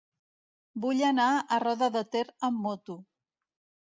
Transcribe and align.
Vull 0.85 1.03
anar 1.09 1.27
a 1.57 1.61
Roda 1.67 1.91
de 1.99 2.03
Ter 2.17 2.25
amb 2.49 2.67
moto. 2.67 2.97